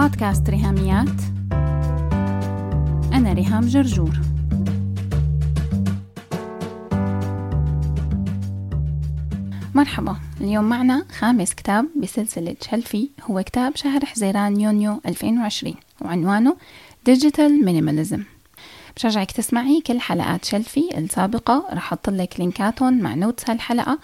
بودكاست 0.00 0.50
ريهاميات. 0.50 1.20
أنا 3.12 3.32
ريهام 3.32 3.66
جرجور. 3.66 4.20
مرحبا. 9.74 10.16
اليوم 10.40 10.64
معنا 10.64 11.06
خامس 11.18 11.54
كتاب 11.54 11.86
بسلسلة 11.96 12.56
شلفي 12.70 13.08
هو 13.22 13.42
كتاب 13.42 13.76
شهر 13.76 14.04
حزيران 14.04 14.60
يونيو 14.60 15.00
2020 15.06 15.74
وعنوانه 16.00 16.56
Digital 17.10 17.66
Minimalism. 17.66 18.20
بشجعك 18.96 19.30
تسمعي 19.30 19.80
كل 19.86 20.00
حلقات 20.00 20.44
شلفي 20.44 20.98
السابقة. 20.98 21.64
رح 21.72 21.76
أحط 21.76 22.10
لك 22.10 22.40
لينكاتهم 22.40 22.98
مع 22.98 23.14
نوتس 23.14 23.50
هالحلقة. 23.50 23.98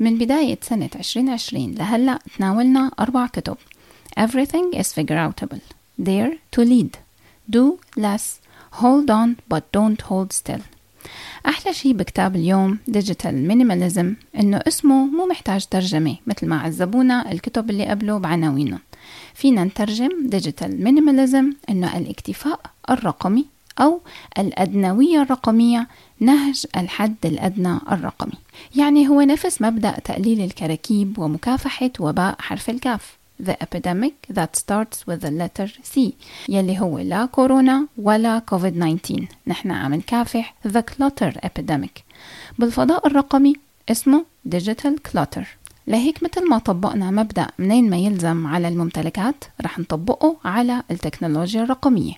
من 0.00 0.18
بداية 0.18 0.58
سنة 0.62 0.90
2020 0.96 1.74
لهلأ 1.74 2.18
تناولنا 2.38 2.90
أربع 3.00 3.26
كتب. 3.26 3.56
Everything 4.16 4.72
is 4.74 4.92
figure 4.92 5.16
outable 5.16 5.60
Dare 6.02 6.38
to 6.52 6.60
lead. 6.62 6.98
Do 7.50 7.78
less 7.96 8.40
Hold 8.80 9.10
on 9.10 9.36
but 9.48 9.70
don't 9.72 10.00
hold 10.00 10.32
still. 10.32 10.62
أحلى 11.46 11.74
شي 11.74 11.92
بكتاب 11.92 12.36
اليوم 12.36 12.78
Digital 12.88 13.48
Minimalism 13.48 14.14
إنه 14.36 14.56
اسمه 14.68 15.06
مو 15.06 15.26
محتاج 15.26 15.66
ترجمة 15.66 16.16
مثل 16.26 16.46
ما 16.46 16.60
عذبونا 16.60 17.32
الكتب 17.32 17.70
اللي 17.70 17.86
قبله 17.86 18.18
بعناوينهم. 18.18 18.78
فينا 19.34 19.64
نترجم 19.64 20.10
Digital 20.28 20.84
Minimalism 20.84 21.52
إنه 21.70 21.98
الاكتفاء 21.98 22.60
الرقمي 22.90 23.46
أو 23.80 24.00
الأدنوية 24.38 25.22
الرقمية 25.22 25.88
نهج 26.20 26.66
الحد 26.76 27.16
الأدنى 27.24 27.78
الرقمي. 27.92 28.38
يعني 28.76 29.08
هو 29.08 29.20
نفس 29.20 29.62
مبدأ 29.62 29.90
تقليل 29.90 30.40
الكراكيب 30.40 31.18
ومكافحة 31.18 31.90
وباء 32.00 32.36
حرف 32.38 32.70
الكاف. 32.70 33.21
The 33.44 33.56
epidemic 33.66 34.14
that 34.38 34.52
starts 34.62 34.98
with 35.08 35.20
the 35.22 35.30
letter 35.30 35.68
C 35.94 36.00
يلي 36.48 36.80
هو 36.80 36.98
لا 36.98 37.26
كورونا 37.26 37.86
ولا 37.98 38.38
كوفيد 38.38 38.74
19 38.74 39.26
نحن 39.46 39.70
عم 39.70 39.94
نكافح 39.94 40.54
The 40.68 40.82
clutter 40.82 41.32
epidemic. 41.46 42.02
بالفضاء 42.58 43.06
الرقمي 43.06 43.52
اسمه 43.90 44.24
Digital 44.48 45.10
Clutter. 45.12 45.44
لهيك 45.86 46.22
مثل 46.22 46.48
ما 46.48 46.58
طبقنا 46.58 47.10
مبدأ 47.10 47.46
منين 47.58 47.90
ما 47.90 47.96
يلزم 47.96 48.46
على 48.46 48.68
الممتلكات 48.68 49.44
رح 49.60 49.78
نطبقه 49.78 50.36
على 50.44 50.82
التكنولوجيا 50.90 51.62
الرقمية. 51.62 52.14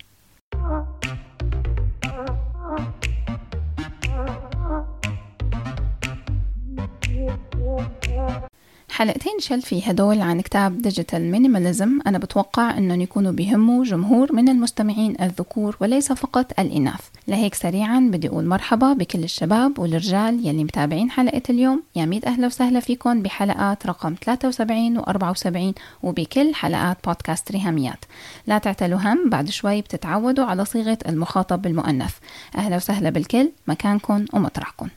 حلقتين 8.95 9.39
شلفي 9.39 9.91
هدول 9.91 10.20
عن 10.20 10.41
كتاب 10.41 10.83
Digital 10.83 11.30
Minimalism 11.30 12.00
أنا 12.06 12.19
بتوقع 12.19 12.78
أنهم 12.78 13.00
يكونوا 13.00 13.33
بيهموا 13.33 13.84
جمهور 13.84 14.33
من 14.33 14.48
المستمعين 14.48 15.17
الذكور 15.20 15.77
وليس 15.81 16.12
فقط 16.12 16.61
الإناث. 16.61 17.00
لهيك 17.28 17.55
سريعا 17.55 18.00
بدي 18.12 18.28
أقول 18.28 18.47
مرحبا 18.47 18.92
بكل 18.92 19.25
الشباب 19.25 19.78
والرجال 19.78 20.47
يلي 20.47 20.65
متابعين 20.65 21.11
حلقة 21.11 21.42
اليوم. 21.50 21.83
يا 21.97 22.05
ميت 22.05 22.25
أهلا 22.25 22.47
وسهلا 22.47 22.81
فيكم 22.81 23.22
بحلقات 23.22 23.87
رقم 23.87 24.15
73 24.25 24.98
و 24.98 25.00
74 25.00 25.75
وبكل 26.03 26.55
حلقات 26.55 26.98
بودكاست 27.05 27.53
ريهاميات. 27.53 28.05
لا 28.47 28.59
تعتلوا 28.59 28.98
هم 28.98 29.31
بعد 29.31 29.50
شوي 29.50 29.81
بتتعودوا 29.81 30.45
على 30.45 30.65
صيغة 30.65 30.98
المخاطب 31.09 31.62
بالمؤنث. 31.62 32.15
أهلا 32.56 32.77
وسهلا 32.77 33.11
بالكل 33.11 33.50
مكانكم 33.67 34.25
ومطرحكم. 34.33 34.89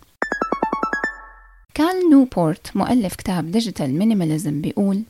كال 1.78 2.10
نيوبورت 2.10 2.78
مؤلف 2.78 3.16
كتاب 3.16 3.52
Digital 3.52 3.98
Minimalism 3.98 4.62
بيقول 4.62 5.04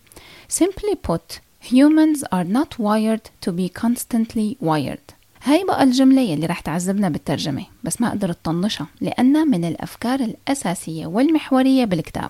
Simply 0.50 0.96
put, 1.10 1.40
humans 1.72 2.24
are 2.24 2.44
not 2.44 2.80
wired 2.80 3.22
to 3.46 3.52
be 3.52 3.70
constantly 3.82 4.58
wired. 4.62 5.14
هاي 5.44 5.64
بقى 5.68 5.84
الجملة 5.84 6.22
يلي 6.22 6.46
رح 6.46 6.60
تعذبنا 6.60 7.10
بالترجمة 7.10 7.66
بس 7.84 8.02
ما 8.02 8.10
قدرت 8.10 8.38
طنشها 8.44 8.88
لأنها 9.02 9.44
من 9.44 9.66
الأفكار 9.66 10.20
الأساسية 10.20 11.06
والمحورية 11.06 11.86
بالكتاب. 11.86 12.30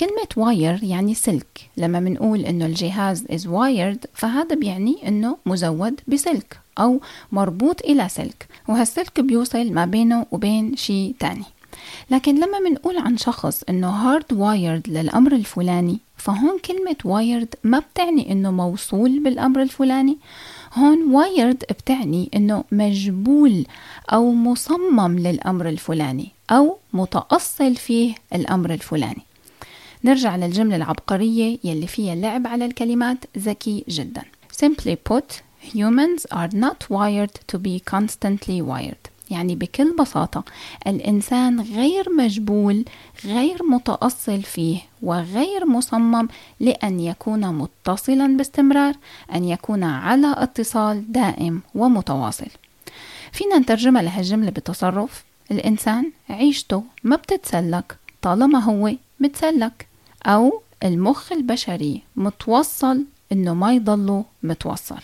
كلمة 0.00 0.46
wire 0.46 0.78
يعني 0.82 1.14
سلك 1.14 1.70
لما 1.76 2.00
منقول 2.00 2.40
إنه 2.44 2.66
الجهاز 2.66 3.24
is 3.24 3.42
wired 3.46 4.06
فهذا 4.14 4.54
بيعني 4.56 5.08
إنه 5.08 5.36
مزود 5.46 6.00
بسلك 6.08 6.58
أو 6.78 7.00
مربوط 7.32 7.80
إلى 7.82 8.08
سلك 8.08 8.46
وهالسلك 8.68 9.20
بيوصل 9.20 9.72
ما 9.72 9.86
بينه 9.86 10.26
وبين 10.30 10.76
شيء 10.76 11.14
تاني. 11.20 11.44
لكن 12.10 12.34
لما 12.34 12.58
منقول 12.58 12.98
عن 12.98 13.16
شخص 13.16 13.62
إنه 13.68 13.88
hard 13.88 14.32
wired 14.32 14.88
للأمر 14.88 15.32
الفلاني 15.32 15.98
فهون 16.16 16.58
كلمة 16.58 16.96
wired 17.04 17.54
ما 17.64 17.78
بتعني 17.78 18.32
إنه 18.32 18.50
موصول 18.50 19.22
بالأمر 19.22 19.62
الفلاني. 19.62 20.18
هون 20.74 21.12
wired 21.12 21.64
بتعني 21.70 22.30
إنه 22.34 22.64
مجبول 22.72 23.66
أو 24.12 24.32
مصمم 24.32 25.18
للأمر 25.18 25.68
الفلاني 25.68 26.28
أو 26.50 26.78
متأصل 26.92 27.76
فيه 27.76 28.14
الأمر 28.34 28.72
الفلاني. 28.72 29.22
نرجع 30.04 30.36
للجملة 30.36 30.76
العبقرية 30.76 31.58
يلي 31.64 31.86
فيها 31.86 32.14
لعب 32.14 32.46
على 32.46 32.64
الكلمات 32.64 33.24
ذكي 33.38 33.84
جدا. 33.88 34.22
Simply 34.62 34.96
put, 35.10 35.42
humans 35.74 36.26
are 36.30 36.50
not 36.52 36.90
wired 36.90 37.34
to 37.48 37.58
be 37.58 37.80
constantly 37.80 38.62
wired. 38.62 39.03
يعني 39.30 39.56
بكل 39.56 39.96
بساطة 39.96 40.44
الإنسان 40.86 41.60
غير 41.60 42.12
مجبول 42.12 42.84
غير 43.24 43.62
متأصل 43.62 44.42
فيه 44.42 44.78
وغير 45.02 45.66
مصمم 45.66 46.28
لأن 46.60 47.00
يكون 47.00 47.46
متصلا 47.54 48.36
باستمرار 48.36 48.94
أن 49.34 49.44
يكون 49.44 49.84
على 49.84 50.34
اتصال 50.38 51.12
دائم 51.12 51.62
ومتواصل. 51.74 52.46
فينا 53.32 53.58
نترجمها 53.58 54.02
لهالجملة 54.02 54.50
بتصرف. 54.50 55.24
الإنسان 55.50 56.12
عيشته 56.30 56.84
ما 57.04 57.16
بتتسلك 57.16 57.96
طالما 58.22 58.58
هو 58.58 58.92
متسلك 59.20 59.86
أو 60.26 60.62
المخ 60.84 61.32
البشري 61.32 62.02
متوصل 62.16 63.04
إنه 63.32 63.54
ما 63.54 63.72
يضله 63.72 64.24
متوصل. 64.42 65.00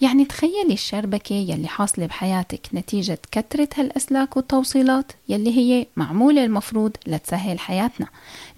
يعني 0.00 0.24
تخيلي 0.24 0.72
الشربكة 0.72 1.34
يلي 1.34 1.68
حاصلة 1.68 2.06
بحياتك 2.06 2.60
نتيجة 2.74 3.18
كثرة 3.32 3.68
هالأسلاك 3.76 4.36
والتوصيلات 4.36 5.12
يلي 5.28 5.56
هي 5.56 5.86
معمولة 5.96 6.44
المفروض 6.44 6.96
لتسهل 7.06 7.58
حياتنا. 7.58 8.06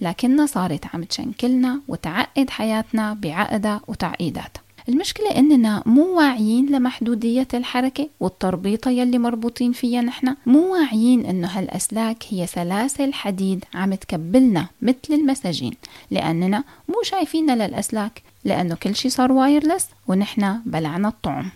لكنها 0.01 0.45
صارت 0.45 0.85
عم 0.93 1.03
تشنكلنا 1.03 1.81
وتعقد 1.87 2.49
حياتنا 2.49 3.13
بعقدها 3.13 3.81
وتعقيداتها. 3.87 4.65
المشكلة 4.89 5.37
إننا 5.37 5.83
مو 5.85 6.17
واعيين 6.17 6.65
لمحدودية 6.65 7.47
الحركة 7.53 8.09
والتربيطة 8.19 8.91
يلي 8.91 9.17
مربوطين 9.17 9.71
فيها 9.71 10.01
نحن. 10.01 10.35
مو 10.45 10.73
واعيين 10.73 11.25
إنه 11.25 11.47
هالأسلاك 11.47 12.23
هي 12.29 12.47
سلاسل 12.47 13.13
حديد 13.13 13.65
عم 13.73 13.93
تكبلنا 13.93 14.67
مثل 14.81 14.97
المساجين. 15.09 15.73
لأننا 16.11 16.63
مو 16.87 16.95
شايفين 17.03 17.55
للأسلاك. 17.55 18.21
لأنه 18.45 18.75
كل 18.75 18.95
شي 18.95 19.09
صار 19.09 19.31
وايرلس 19.31 19.87
ونحن 20.07 20.61
بلعنا 20.65 21.07
الطعم. 21.07 21.49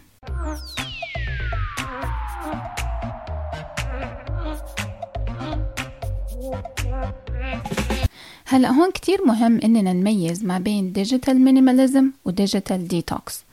هلأ 8.45 8.69
هون 8.69 8.91
كتير 8.91 9.25
مهم 9.25 9.59
إننا 9.63 9.93
نميز 9.93 10.45
ما 10.45 10.57
بين 10.57 10.91
digital 10.91 11.41
minimalism 11.41 12.11
و 12.25 12.33
digital 12.33 12.87
detox 12.87 13.43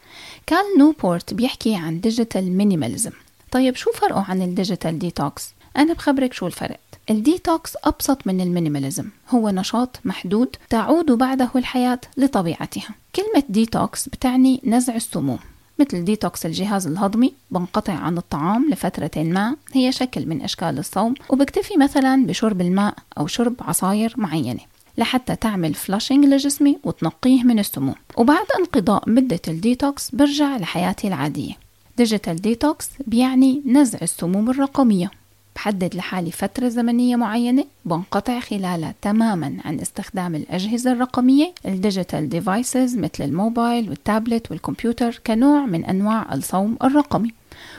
كال 0.47 0.65
نوبورت 0.79 1.35
بيحكي 1.35 1.77
عن 1.77 2.01
digital 2.01 2.53
minimalism 2.53 3.11
طيب 3.51 3.77
شو 3.77 3.93
فرقه 3.93 4.25
عن 4.29 4.43
ال 4.43 4.50
digital 4.50 4.99
detox 4.99 5.55
أنا 5.77 5.93
بخبرك 5.93 6.33
شو 6.33 6.47
الفرق. 6.47 6.81
الديتوكس 7.11 7.77
أبسط 7.85 8.27
من 8.27 8.41
ال 8.41 8.47
minimalism 8.47 9.09
هو 9.31 9.51
نشاط 9.51 10.01
محدود 10.05 10.57
تعود 10.71 11.13
بعده 11.13 11.51
الحياة 11.57 12.01
لطبيعتها. 12.17 12.89
كلمة 13.17 13.45
ديتوكس 13.49 14.09
بتعني 14.09 14.61
نزع 14.65 14.95
السموم. 14.95 15.39
مثل 15.79 16.05
ديتوكس 16.05 16.47
الجهاز 16.47 16.87
الهضمي 16.87 17.33
بنقطع 17.51 17.93
عن 17.93 18.19
الطعام 18.19 18.71
لفترة 18.71 19.23
ما 19.23 19.57
هي 19.73 19.93
شكل 19.93 20.27
من 20.27 20.43
أشكال 20.43 20.79
الصوم 20.79 21.15
وبكتفي 21.29 21.77
مثلا 21.77 22.27
بشرب 22.27 22.61
الماء 22.61 22.95
أو 23.19 23.27
شرب 23.27 23.55
عصاير 23.61 24.15
معينة 24.17 24.61
لحتى 24.99 25.37
تعمل 25.37 25.75
flushing 25.75 26.25
لجسمي 26.25 26.79
وتنقيه 26.85 27.43
من 27.43 27.59
السموم. 27.59 27.95
وبعد 28.17 28.47
انقضاء 28.59 29.11
مدة 29.11 29.41
الديتوكس 29.49 30.11
برجع 30.11 30.57
لحياتي 30.57 31.09
العادية. 31.09 31.53
digital 31.97 32.37
detox 32.37 32.89
بيعني 33.07 33.63
نزع 33.67 33.99
السموم 34.03 34.51
الرقمية. 34.51 35.11
بحدد 35.57 35.95
لحالي 35.95 36.31
فترة 36.31 36.69
زمنية 36.69 37.17
معينة 37.17 37.65
بنقطع 37.85 38.41
خلالها 38.41 38.95
تماما 39.03 39.57
عن 39.65 39.81
استخدام 39.81 40.35
الأجهزة 40.35 40.93
الرقمية 40.93 41.53
ال 41.67 41.74
digital 41.74 42.29
devices 42.29 42.97
مثل 42.97 43.25
الموبايل 43.25 43.89
والتابلت 43.91 44.51
والكمبيوتر 44.51 45.21
كنوع 45.27 45.67
من 45.67 45.85
أنواع 45.85 46.35
الصوم 46.35 46.77
الرقمي. 46.85 47.33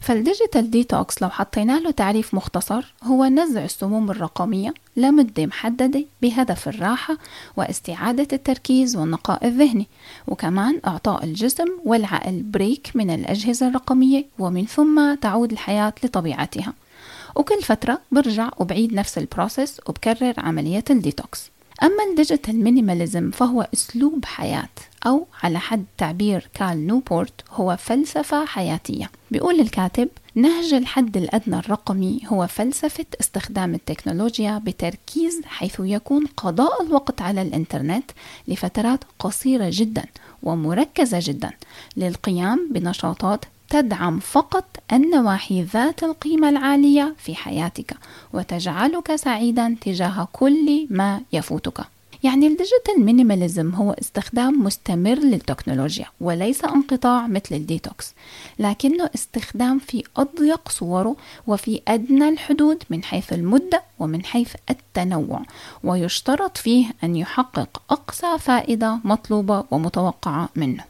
فال 0.03 0.18
digital 0.18 0.71
detox 0.71 1.23
لو 1.23 1.31
حطينا 1.31 1.81
له 1.81 1.91
تعريف 1.91 2.35
مختصر 2.35 2.95
هو 3.03 3.25
نزع 3.25 3.65
السموم 3.65 4.11
الرقمية 4.11 4.75
لمدة 4.97 5.47
محددة 5.47 6.05
بهدف 6.23 6.69
الراحة 6.69 7.19
واستعادة 7.57 8.29
التركيز 8.33 8.97
والنقاء 8.97 9.47
الذهني 9.47 9.87
وكمان 10.29 10.81
إعطاء 10.87 11.25
الجسم 11.25 11.67
والعقل 11.85 12.43
break 12.43 12.91
من 12.95 13.11
الأجهزة 13.11 13.69
الرقمية 13.69 14.25
ومن 14.39 14.67
ثم 14.67 15.15
تعود 15.15 15.53
الحياة 15.53 15.93
لطبيعتها. 16.05 16.73
وكل 17.37 17.63
فترة 17.63 18.01
برجع 18.13 18.51
وبعيد 18.59 18.95
نفس 18.95 19.19
ال 19.19 19.26
process 19.26 19.81
وبكرر 19.87 20.35
عملية 20.39 20.85
الديتوكس. 20.91 21.51
أما 21.83 22.05
ال 22.11 22.16
digital 22.16 22.57
minimalism 22.65 23.31
فهو 23.31 23.69
أسلوب 23.75 24.25
حياة 24.25 24.69
أو 25.07 25.27
على 25.43 25.59
حد 25.59 25.85
تعبير 25.99 26.49
كال 26.55 26.87
نيوبورت 26.87 27.33
هو 27.51 27.77
فلسفة 27.77 28.45
حياتية. 28.45 29.11
بيقول 29.31 29.61
الكاتب 29.61 30.09
نهج 30.35 30.75
الحد 30.75 31.17
الأدنى 31.17 31.59
الرقمي 31.59 32.21
هو 32.27 32.47
فلسفة 32.47 33.05
استخدام 33.21 33.75
التكنولوجيا 33.75 34.59
بتركيز 34.59 35.41
حيث 35.45 35.75
يكون 35.81 36.27
قضاء 36.37 36.83
الوقت 36.83 37.23
على 37.23 37.43
الإنترنت 37.43 38.11
لفترات 38.49 39.05
قصيرة 39.19 39.67
جدا 39.73 40.05
ومركزة 40.43 41.19
جدا 41.23 41.51
للقيام 41.97 42.69
بنشاطات 42.71 43.45
تدعم 43.73 44.19
فقط 44.19 44.65
النواحي 44.93 45.63
ذات 45.63 46.03
القيمة 46.03 46.49
العالية 46.49 47.15
في 47.19 47.35
حياتك 47.35 47.97
وتجعلك 48.33 49.17
سعيدا 49.17 49.77
تجاه 49.81 50.29
كل 50.33 50.87
ما 50.91 51.21
يفوتك. 51.33 51.85
يعني 52.23 52.47
ال 52.47 52.54
digital 52.54 53.05
minimalism 53.05 53.75
هو 53.75 53.93
استخدام 53.93 54.65
مستمر 54.65 55.19
للتكنولوجيا 55.19 56.07
وليس 56.21 56.65
انقطاع 56.65 57.27
مثل 57.27 57.55
الديتوكس 57.55 58.15
لكنه 58.59 59.11
استخدام 59.15 59.79
في 59.79 60.05
أضيق 60.17 60.69
صوره 60.69 61.17
وفي 61.47 61.81
أدنى 61.89 62.29
الحدود 62.29 62.83
من 62.91 63.05
حيث 63.05 63.33
المدة 63.33 63.83
ومن 63.99 64.25
حيث 64.25 64.55
التنوع. 64.71 65.43
ويشترط 65.85 66.57
فيه 66.57 66.87
أن 67.05 67.17
يحقق 67.17 67.83
أقصى 67.91 68.39
فائدة 68.39 68.99
مطلوبة 69.05 69.65
ومتوقعة 69.71 70.49
منه. 70.57 70.85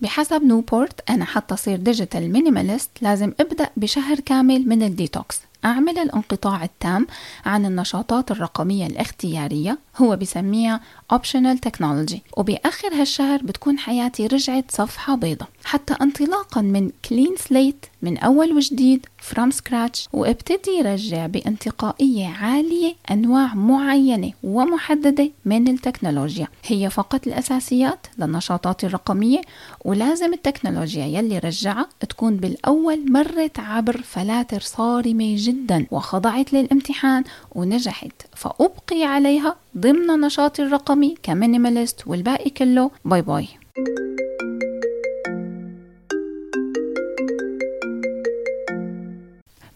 بحسب 0.00 0.42
نيوبورت 0.42 1.10
أنا 1.10 1.24
حتى 1.24 1.54
أصير 1.54 1.76
digital 1.76 2.32
minimalist 2.32 2.90
لازم 3.00 3.32
أبدأ 3.40 3.70
بشهر 3.76 4.20
كامل 4.20 4.68
من 4.68 4.82
الديتوكس. 4.82 5.40
أعمل 5.64 5.98
الانقطاع 5.98 6.64
التام 6.64 7.06
عن 7.46 7.66
النشاطات 7.66 8.30
الرقمية 8.30 8.86
الاختيارية 8.86 9.78
هو 10.00 10.16
بسميها 10.16 10.80
optional 11.14 11.56
technology 11.68 12.18
وبآخر 12.36 12.94
هالشهر 12.94 13.42
بتكون 13.42 13.78
حياتي 13.78 14.26
رجعت 14.26 14.64
صفحة 14.70 15.14
بيضة. 15.16 15.46
حتى 15.64 15.94
انطلاقا 16.02 16.60
من 16.60 16.90
clean 17.08 17.40
slate 17.48 17.88
من 18.02 18.18
أول 18.18 18.52
وجديد 18.52 19.06
from 19.30 19.50
scratch 19.52 20.08
وابتدي 20.12 20.80
رجع 20.82 21.26
بانتقائية 21.26 22.28
عالية 22.28 22.94
أنواع 23.10 23.54
معينة 23.54 24.32
ومحددة 24.42 25.30
من 25.44 25.68
التكنولوجيا. 25.68 26.48
هي 26.64 26.90
فقط 26.90 27.26
الأساسيات 27.26 28.06
للنشاطات 28.18 28.84
الرقمية 28.84 29.40
ولازم 29.84 30.32
التكنولوجيا 30.32 31.06
يلي 31.06 31.38
رجعها 31.38 31.88
تكون 32.08 32.36
بالأول 32.36 33.12
مرت 33.12 33.58
عبر 33.58 34.02
فلاتر 34.02 34.60
صارمة 34.60 35.34
جدا 35.38 35.86
وخضعت 35.90 36.52
للامتحان 36.52 37.24
ونجحت. 37.52 38.12
فأبقي 38.36 39.04
عليها 39.04 39.56
ضمن 39.78 40.20
نشاطي 40.20 40.62
الرقمي 40.62 41.14
ك 41.22 41.30
minimalist 41.30 42.06
والباقي 42.06 42.50
كله. 42.50 42.90
bye 43.04 43.22
bye. 43.22 43.48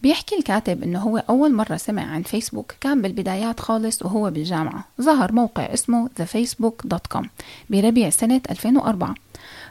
بيحكي 0.03 0.35
الكاتب 0.35 0.83
إنه 0.83 0.99
هو 0.99 1.17
أول 1.17 1.53
مرة 1.53 1.77
سمع 1.77 2.01
عن 2.01 2.21
فيسبوك 2.23 2.71
كان 2.81 3.01
بالبدايات 3.01 3.59
خالص 3.59 4.01
وهو 4.01 4.29
بالجامعة. 4.29 4.85
ظهر 5.01 5.31
موقع 5.31 5.73
اسمه 5.73 6.09
thefacebook.com 6.19 7.25
بربيع 7.69 8.09
سنة 8.09 8.41
2004 8.49 9.15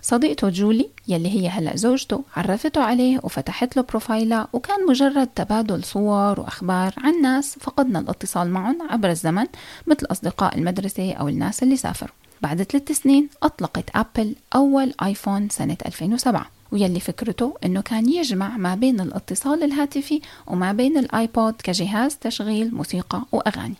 صديقته 0.04 0.48
جولي 0.48 0.88
يلي 1.08 1.28
هي 1.28 1.48
هلا 1.48 1.76
زوجته 1.76 2.22
عرفته 2.36 2.82
عليه 2.82 3.20
وفتحت 3.22 3.76
له 3.76 3.82
بروفايلها 3.82 4.48
وكان 4.52 4.86
مجرد 4.86 5.26
تبادل 5.26 5.84
صور 5.84 6.40
وأخبار 6.40 6.94
عن 6.98 7.22
ناس 7.22 7.58
فقدنا 7.60 7.98
الاتصال 7.98 8.50
معهم 8.50 8.78
عبر 8.90 9.10
الزمن 9.10 9.46
مثل 9.86 10.06
أصدقاء 10.10 10.58
المدرسة 10.58 11.12
أو 11.12 11.28
الناس 11.28 11.62
اللي 11.62 11.76
سافروا. 11.76 12.14
بعد 12.40 12.62
ثلاث 12.62 12.92
سنين 12.92 13.28
أطلقت 13.42 13.84
أبل 13.94 14.34
أول 14.54 14.94
آيفون 15.02 15.48
سنة 15.48 15.76
2007 15.86 16.46
ويلي 16.72 17.00
فكرته 17.00 17.54
إنه 17.64 17.80
كان 17.80 18.08
يجمع 18.08 18.56
ما 18.56 18.74
بين 18.74 19.00
الاتصال 19.00 19.62
الهاتفي 19.62 20.20
وما 20.46 20.72
بين 20.72 20.98
الآيبود 20.98 21.54
كجهاز 21.62 22.16
تشغيل 22.16 22.74
موسيقى 22.74 23.22
وأغاني. 23.32 23.74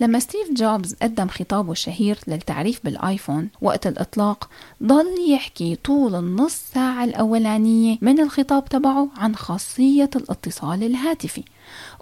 لما 0.00 0.18
ستيف 0.18 0.52
جوبز 0.52 0.94
قدم 1.02 1.28
خطابه 1.28 1.72
الشهير 1.72 2.18
للتعريف 2.26 2.80
بالآيفون 2.84 3.48
وقت 3.62 3.86
الإطلاق 3.86 4.48
ضل 4.82 5.14
يحكي 5.28 5.76
طول 5.76 6.14
النص 6.14 6.62
ساعة 6.74 7.04
الأولانية 7.04 7.98
من 8.00 8.20
الخطاب 8.20 8.64
تبعه 8.64 9.08
عن 9.16 9.36
خاصية 9.36 10.10
الاتصال 10.16 10.82
الهاتفي. 10.82 11.42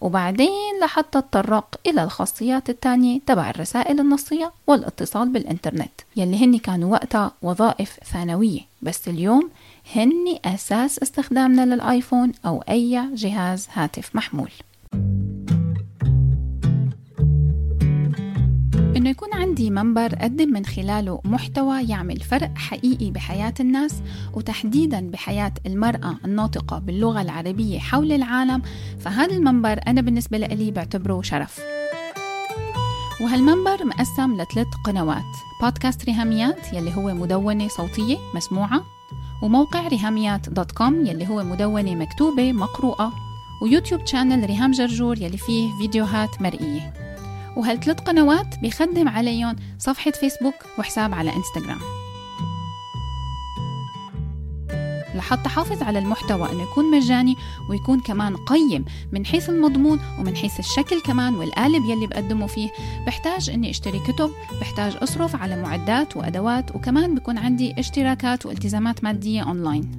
وبعدين 0.01 0.81
لحتى 0.83 1.21
تطرق 1.21 1.81
إلى 1.87 2.05
الخاصيات 2.05 2.71
التانية 2.71 3.21
تبع 3.27 3.51
الرسائل 3.51 4.01
النصية 4.01 4.53
والاتصال 4.67 5.29
بالإنترنت 5.29 5.93
يلي 6.17 6.45
هن 6.45 6.59
كانوا 6.59 6.93
وقتها 6.93 7.33
وظائف 7.43 7.99
ثانوية. 8.13 8.61
بس 8.83 9.09
اليوم 9.09 9.51
هن 9.97 10.39
أساس 10.45 10.99
استخدامنا 10.99 11.75
للآيفون 11.75 12.33
أو 12.47 12.65
أي 12.69 13.09
جهاز 13.15 13.69
هاتف 13.73 14.17
محمول. 14.17 14.51
إنه 19.03 19.11
يكون 19.11 19.35
عندي 19.35 19.71
منبر 19.71 20.13
أقدم 20.13 20.53
من 20.53 20.65
خلاله 20.65 21.21
محتوى 21.25 21.83
يعمل 21.89 22.21
فرق 22.21 22.59
حقيقي 22.59 23.11
بحياة 23.11 23.55
الناس 23.61 24.03
وتحديدا 24.35 25.11
بحياة 25.11 25.53
المرأة 25.67 26.19
الناطقة 26.25 26.79
باللغة 26.79 27.21
العربية 27.21 27.79
حول 27.79 28.13
العالم 28.13 28.63
فهذا 28.99 29.37
المنبر 29.37 29.81
أنا 29.87 30.01
بالنسبة 30.01 30.39
لي 30.39 30.71
بعتبره 30.71 31.23
شرف. 31.23 31.61
وهالمنبر 33.21 33.85
مقسم 33.85 34.35
لثلاث 34.35 34.67
قنوات 34.85 35.33
بودكاست 35.63 36.05
ريهاميات 36.05 36.73
يلي 36.73 36.97
هو 36.97 37.15
مدونة 37.15 37.69
صوتية 37.69 38.17
مسموعة 38.35 38.85
وموقع 39.43 39.89
ريهاميات 39.89 40.49
dot 40.49 40.73
com 40.73 41.07
يلي 41.07 41.29
هو 41.29 41.45
مدونة 41.45 41.95
مكتوبة 41.95 42.53
مقروءة 42.53 43.13
ويوتيوب 43.63 44.07
channel 44.07 44.47
ريهام 44.47 44.71
جرجور 44.71 45.19
يلي 45.19 45.37
فيه 45.37 45.79
فيديوهات 45.79 46.43
مرئية. 46.43 47.02
وهالثلاث 47.57 48.01
قنوات؟ 48.01 48.59
بيخدم 48.63 49.09
عليهم 49.09 49.57
صفحة 49.79 50.11
فيسبوك 50.11 50.55
وحساب 50.79 51.15
على 51.15 51.33
إنستغرام. 51.37 51.79
لحتى 55.15 55.49
حافظ 55.49 55.83
على 55.83 55.99
المحتوى 55.99 56.53
إنه 56.53 56.63
يكون 56.63 56.91
مجاني 56.91 57.37
ويكون 57.71 58.01
كمان 58.01 58.37
قيم 58.37 58.85
من 59.13 59.27
حيث 59.27 59.51
المضمون 59.51 60.01
ومن 60.19 60.37
حيث 60.37 60.59
الشكل 60.59 61.01
كمان 61.01 61.35
والقالب 61.35 61.85
يلي 61.85 62.07
بقدمه 62.07 62.47
فيه. 62.47 62.71
بحتاج 63.07 63.51
إني 63.51 63.71
أشتري 63.71 63.99
كتب 63.99 64.31
بحتاج 64.61 64.97
أصرف 65.03 65.37
على 65.37 65.63
معدات 65.63 66.17
وأدوات 66.17 66.77
وكمان 66.77 67.15
بكون 67.15 67.39
عندي 67.39 67.75
اشتراكات 67.79 68.47
والتزامات 68.47 69.05
مادية 69.05 69.43
أونلاين. 69.43 69.99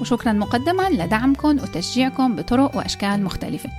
وشكرا 0.00 0.32
مقدما 0.32 0.90
لدعمكم 0.90 1.48
وتشجيعكم 1.48 2.36
بطرق 2.36 2.76
وأشكال 2.76 3.24
مختلفة 3.24 3.70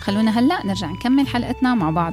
خلونا 0.00 0.38
هلأ 0.38 0.66
نرجع 0.66 0.90
نكمل 0.90 1.26
حلقتنا 1.26 1.74
مع 1.74 1.90
بعض 1.90 2.12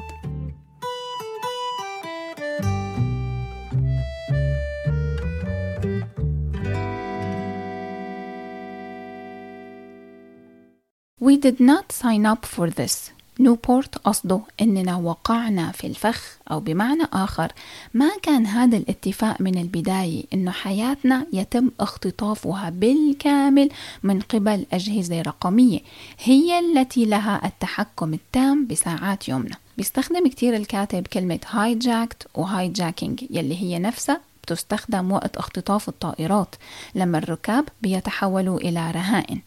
We 11.21 11.35
did 11.37 11.59
not 11.59 11.91
sign 11.91 12.25
up 12.25 12.45
for 12.45 12.69
this. 12.69 13.11
نيوبورت 13.39 13.97
قصده 13.97 14.41
إننا 14.61 14.95
وقعنا 14.95 15.71
في 15.71 15.87
الفخ 15.87 16.37
أو 16.51 16.59
بمعنى 16.59 17.03
آخر. 17.13 17.51
ما 17.93 18.09
كان 18.21 18.45
هذا 18.45 18.77
الاتفاق 18.77 19.41
من 19.41 19.57
البداية 19.57 20.23
إنه 20.33 20.51
حياتنا 20.51 21.25
يتم 21.33 21.71
اختطافها 21.79 22.69
بالكامل 22.69 23.69
من 24.03 24.19
قبل 24.21 24.65
أجهزة 24.73 25.21
رقمية 25.21 25.79
هي 26.23 26.59
التي 26.59 27.05
لها 27.05 27.41
التحكم 27.45 28.13
التام 28.13 28.67
بساعات 28.67 29.29
يومنا 29.29 29.55
بيستخدم 29.77 30.27
كتير 30.27 30.55
الكاتب 30.55 31.07
كلمة 31.07 31.39
hijacked 31.49 32.27
و 32.35 32.44
hijacking 32.44 33.23
يلي 33.29 33.61
هي 33.61 33.79
نفسها 33.79 34.21
تستخدم 34.49 35.11
وقت 35.11 35.37
اختطاف 35.37 35.89
الطائرات 35.89 36.55
لما 36.95 37.17
الركاب 37.17 37.65
بيتحولوا 37.81 38.57
إلى 38.59 38.91
رهائن. 38.91 39.41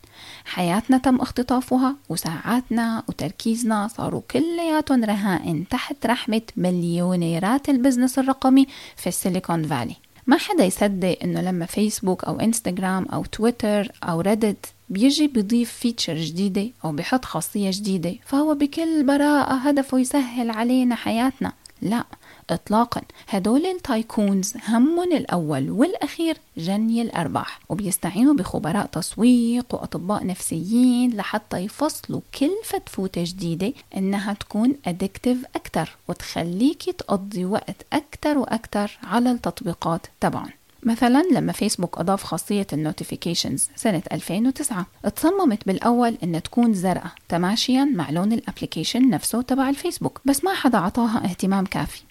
حياتنا 0.45 0.99
تم 0.99 1.17
اختطافها 1.17 1.97
وساعاتنا 2.09 3.03
وتركيزنا 3.09 3.89
صاروا 3.89 4.23
كلياتهم 4.31 5.05
رهائن 5.05 5.69
تحت 5.69 6.07
رحمة 6.07 6.43
مليونيرات 6.57 7.69
ال 7.69 7.75
business 7.75 8.19
الرقمي 8.19 8.67
في 8.97 9.07
السيليكون 9.07 9.63
فالي. 9.63 9.97
ما 10.27 10.37
حدا 10.37 10.65
يصدق 10.65 11.19
إنه 11.23 11.41
لما 11.41 11.67
فيسبوك 11.67 12.25
أو 12.25 12.41
إنستغرام 12.41 13.07
أو 13.13 13.25
تويتر 13.25 13.93
أو 14.03 14.21
ريدت 14.21 14.67
بيجي 14.89 15.27
بيضيف 15.27 15.73
feature 15.73 16.15
جديدة 16.15 16.71
أو 16.85 16.93
بحط 16.93 17.25
خاصية 17.25 17.71
جديدة 17.73 18.15
فهو 18.27 18.55
بكل 18.55 19.05
براءة 19.07 19.55
هدفه 19.55 19.99
يسهل 19.99 20.51
علينا 20.51 20.95
حياتنا. 20.95 21.53
لا. 21.83 22.05
إطلاقا. 22.51 23.03
هدول 23.29 23.67
ال 23.67 23.78
tycoons 23.78 24.55
همهم 24.69 25.13
الأول 25.13 25.71
والأخير 25.71 26.37
جني 26.57 27.03
الأرباح 27.03 27.61
وبيستعينوا 27.69 28.35
بخبراء 28.35 28.87
تسويق 28.87 29.75
وأطباء 29.75 30.27
نفسيين 30.27 31.17
لحتى 31.17 31.59
يفصلوا 31.59 32.21
كل 32.39 32.53
فتفوتة 32.65 33.25
جديدة 33.25 33.73
إنها 33.97 34.33
تكون 34.33 34.75
addictive 34.87 35.39
أكتر 35.57 35.97
وتخليكي 36.09 36.93
تقضي 36.93 37.45
وقت 37.45 37.77
أكتر 37.93 38.39
وأكتر 38.39 38.99
على 39.03 39.31
التطبيقات 39.31 40.07
تبعهم 40.21 40.51
مثلا 40.83 41.23
لما 41.33 41.53
فيسبوك 41.53 41.99
أضاف 41.99 42.25
خاصية 42.25 42.67
ال 42.73 42.80
notifications 42.80 43.69
سنة 43.77 44.03
2009 44.13 44.87
اتصممت 45.05 45.67
بالأول 45.67 46.19
إن 46.23 46.43
تكون 46.43 46.75
زرقاء 46.75 47.13
تماشيا 47.29 47.85
مع 47.85 48.11
لون 48.11 48.33
ال 48.33 48.39
application 48.39 49.11
نفسه 49.11 49.43
تبع 49.43 49.69
الفيسبوك 49.69 50.21
بس 50.25 50.45
ما 50.45 50.55
حدا 50.55 50.79
عطاها 50.79 51.25
اهتمام 51.25 51.67
كافي. 51.67 52.03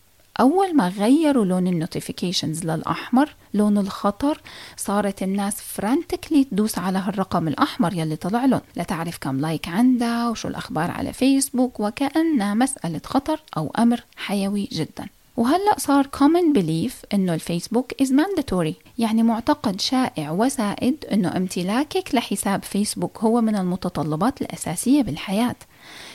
أول 0.41 0.75
ما 0.75 0.88
غيروا 0.88 1.45
لون 1.45 1.67
ال 1.67 1.75
notifications 1.75 2.65
للأحمر 2.65 3.29
لون 3.53 3.77
الخطر 3.77 4.41
صارت 4.77 5.24
الناس 5.24 5.62
frantically 5.62 6.43
تدوس 6.43 6.77
على 6.77 6.98
هالرقم 6.98 7.48
الأحمر 7.48 7.93
يلي 7.93 8.15
طلع 8.15 8.45
لهم. 8.45 8.62
لتعرف 8.75 9.17
كم 9.17 9.39
like 9.39 9.67
عندها 9.67 10.29
وشو 10.29 10.48
الأخبار 10.48 10.91
على 10.91 11.13
فيسبوك 11.13 11.79
وكأنها 11.79 12.53
مسألة 12.53 13.01
خطر 13.05 13.41
أو 13.57 13.71
أمر 13.79 14.03
حيوي 14.15 14.69
جدا. 14.71 15.07
وهلأ 15.38 15.75
صار 15.77 16.03
common 16.03 16.57
belief 16.57 16.93
إنه 17.13 17.33
الفيسبوك 17.33 17.93
is 18.03 18.07
mandatory 18.07 18.74
يعني 18.98 19.24
معتقد 19.24 19.81
شائع 19.81 20.31
وسائد 20.31 21.05
إنه 21.12 21.38
امتلاكك 21.38 22.15
لحساب 22.15 22.63
فيسبوك 22.63 23.17
هو 23.17 23.41
من 23.41 23.55
المتطلبات 23.55 24.41
الأساسية 24.41 25.01
بالحياة. 25.01 25.55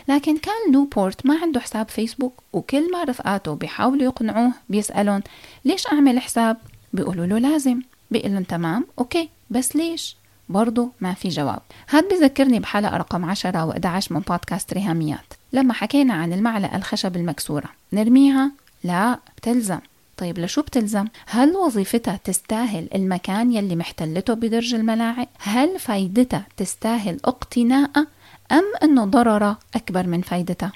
لكن 0.08 0.38
كال 0.38 0.72
نيوبورت 0.72 1.26
ما 1.26 1.38
عنده 1.42 1.60
حساب 1.60 1.88
فيسبوك 1.88 2.42
وكل 2.52 2.92
ما 2.92 3.04
رفقاته 3.04 3.54
بيحاولوا 3.54 4.04
يقنعوه 4.04 4.52
بيسألون 4.68 5.20
ليش 5.64 5.86
أعمل 5.86 6.20
حساب؟ 6.20 6.56
بيقولوا 6.92 7.26
له 7.26 7.38
لازم 7.38 7.82
بيقول 8.10 8.32
لهم 8.32 8.42
تمام 8.42 8.86
okay 8.98 9.28
بس 9.50 9.76
ليش؟ 9.76 10.16
برضه 10.48 10.90
ما 11.00 11.14
في 11.14 11.28
جواب 11.28 11.62
هاد 11.90 12.08
بذكرني 12.08 12.60
بحلقة 12.60 12.96
رقم 12.96 13.24
10 13.24 13.72
و11 13.72 14.12
من 14.12 14.20
بودكاست 14.20 14.74
ريهاميات 14.74 15.34
لما 15.52 15.72
حكينا 15.72 16.14
عن 16.14 16.32
المعلقة 16.32 16.76
الخشب 16.76 17.16
المكسورة 17.16 17.68
نرميها؟ 17.92 18.52
لا 18.84 19.18
بتلزم 19.36 19.78
طيب 20.16 20.38
لشو 20.38 20.62
بتلزم؟ 20.62 21.06
هل 21.26 21.56
وظيفتها 21.56 22.20
تستاهل 22.24 22.88
المكان 22.94 23.52
يلي 23.52 23.76
محتلته 23.76 24.34
بدرج 24.34 24.74
الملاعق؟ 24.74 25.28
هل 25.38 25.78
فايدتها 25.78 26.46
تستاهل 26.56 27.20
اقتناءها 27.24 28.06
أم 28.52 28.64
أنه 28.82 29.04
ضرره 29.04 29.58
أكبر 29.74 30.06
من 30.06 30.22
فايدته؟ 30.22 30.70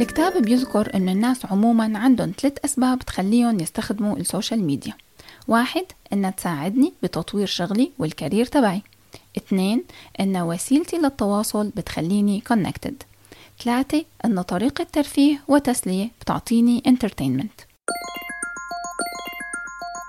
الكتاب 0.00 0.42
بيذكر 0.42 0.94
أن 0.94 1.08
الناس 1.08 1.46
عموما 1.46 1.98
عندهم 1.98 2.32
ثلاث 2.40 2.64
أسباب 2.64 2.98
تخليهم 2.98 3.60
يستخدموا 3.60 4.16
ال 4.16 4.23
social 4.23 4.64
media. 4.64 4.94
واحد 5.48 5.84
إنها 6.12 6.30
تساعدني 6.30 6.92
بتطوير 7.02 7.46
شغلي 7.46 7.90
وال 7.98 8.10
career 8.10 8.46
تبعي. 8.46 8.82
اثنين 9.36 9.84
إن 10.20 10.36
وسيلتي 10.36 10.98
للتواصل 10.98 11.68
بتخليني 11.68 12.42
connected. 12.52 12.94
ثلاثة 13.64 14.04
إن 14.24 14.42
طريقة 14.42 14.86
ترفيه 14.92 15.40
وتسلية 15.48 16.10
بتعطيني 16.20 16.82
entertainment. 16.88 17.73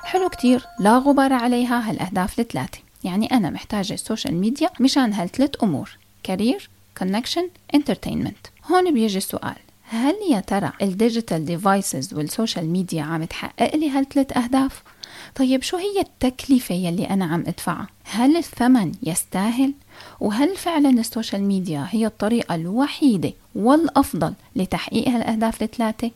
حلو 0.05 0.29
كتير 0.29 0.65
لا 0.79 0.97
غبار 0.97 1.33
عليها 1.33 1.89
هالأهداف 1.89 2.39
الثلاثة 2.39 2.79
يعني 3.03 3.31
أنا 3.31 3.49
محتاجة 3.49 3.93
ال 3.93 3.99
social 3.99 4.35
media 4.35 4.69
مشان 4.79 5.13
هالثلاث 5.13 5.63
أمور 5.63 5.97
career 6.23 6.69
connection 6.97 7.49
entertainment 7.75 8.47
هون 8.71 8.93
بيجي 8.93 9.17
السؤال 9.17 9.55
هل 9.89 10.15
يا 10.31 10.39
ترى 10.39 10.71
ال 10.81 10.89
digital 10.89 11.45
devices 11.45 12.13
وال 12.13 12.26
social 12.26 12.65
media 12.65 13.03
عم 13.03 13.23
تحقق 13.23 13.75
لي 13.75 13.89
هالثلاث 13.89 14.37
أهداف؟ 14.37 14.83
طيب 15.35 15.61
شو 15.63 15.77
هي 15.77 15.99
التكلفة 16.01 16.75
يلي 16.75 17.09
أنا 17.09 17.25
عم 17.25 17.43
أدفعها؟ 17.47 17.87
هل 18.03 18.37
الثمن 18.37 18.91
يستاهل؟ 19.03 19.73
وهل 20.19 20.55
فعلا 20.55 20.89
ال 20.89 20.97
social 20.97 21.41
media 21.43 21.87
هي 21.89 22.05
الطريقة 22.05 22.55
الوحيدة 22.55 23.33
والأفضل 23.55 24.33
لتحقيق 24.55 25.07
هالأهداف 25.07 25.63
الثلاثة؟ 25.63 26.11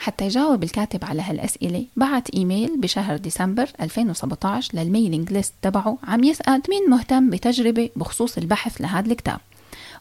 حتى 0.00 0.24
يجاوب 0.24 0.62
الكاتب 0.62 1.04
على 1.04 1.22
هالأسئلة 1.22 1.86
بعت 1.96 2.30
إيميل 2.30 2.80
بشهر 2.80 3.16
ديسمبر 3.16 3.68
2017 3.80 4.70
لل 4.74 4.87
mailing 4.87 5.32
list 5.32 5.54
تبعه 5.62 5.98
عم 6.04 6.24
يسأل 6.24 6.62
مين 6.68 6.90
مهتم 6.90 7.30
بتجربة 7.30 7.90
بخصوص 7.96 8.38
البحث 8.38 8.80
لهذا 8.80 9.10
الكتاب. 9.10 9.38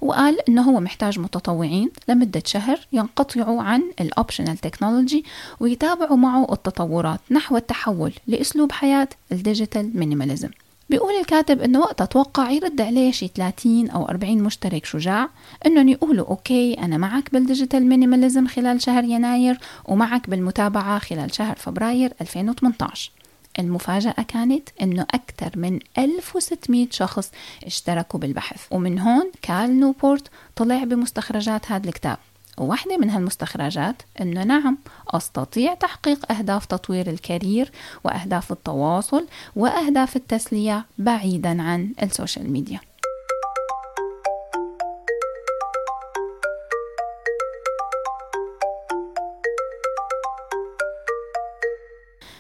وقال 0.02 0.50
إنه 0.50 0.62
هو 0.62 0.80
محتاج 0.80 1.20
متطوعين 1.20 1.90
لمدة 2.08 2.44
شهر 2.46 2.80
ينقطعوا 2.92 3.62
عن 3.62 3.84
ال 4.02 4.08
optional 4.08 4.58
technology 4.58 5.26
ويتابعوا 5.60 6.18
معه 6.18 6.48
التطورات 6.54 7.20
نحو 7.32 7.58
التحول 7.58 8.14
لأسلوب 8.28 8.72
حياة 8.72 9.10
ال 9.32 9.39
digital 9.39 9.92
minimalism 9.94 10.50
بيقول 10.90 11.14
الكاتب 11.14 11.62
إنه 11.62 11.80
وقتها 11.80 12.06
توقع 12.06 12.52
يرد 12.52 12.82
عليه 12.82 13.12
شي 13.12 13.28
30 13.28 13.90
أو 13.90 14.06
40 14.06 14.38
مشترك 14.38 14.86
شجاع 14.86 15.30
إنهم 15.66 15.90
يقولوا 15.90 16.28
okay 16.28 16.74
أنا 16.74 16.98
معك 16.98 17.34
بال 17.34 17.45
digital 17.45 17.86
minimalism 17.86 18.48
خلال 18.48 18.82
شهر 18.82 19.04
يناير 19.04 19.58
ومعك 19.86 20.30
بالمتابعة 20.30 21.00
خلال 21.00 21.36
شهر 21.36 21.56
فبراير 21.56 22.14
2018 22.22 23.12
المفاجأة 23.60 24.26
كانت 24.28 24.70
أنه 24.82 25.06
أكثر 25.14 25.52
من 25.56 25.80
1600 25.98 26.88
شخص 26.92 27.32
اشتركوا 27.66 28.20
بالبحث 28.20 28.66
ومن 28.72 29.00
هون 29.00 29.32
كال 29.42 29.80
نيوبورت 29.80 30.28
طلع 30.56 30.84
بمستخرجات 30.84 31.72
هذا 31.72 31.88
الكتاب. 31.88 32.18
وواحدة 32.60 32.98
من 32.98 33.10
هالمستخرجات 33.10 34.02
أنه 34.22 34.44
نعم 34.44 34.78
أستطيع 35.08 35.74
تحقيق 35.74 36.32
أهداف 36.32 36.66
تطوير 36.66 37.10
ال 37.10 37.19
career 37.19 37.72
وأهداف 38.04 38.52
التواصل 38.52 39.28
وأهداف 39.56 40.16
التسلية 40.16 40.86
بعيدا 40.98 41.62
عن 41.62 41.94
ال 42.04 42.11
social 42.11 42.52
media. 42.52 42.80